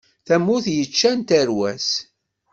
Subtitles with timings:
[0.27, 1.89] Tamurt yeččan tarwa-s.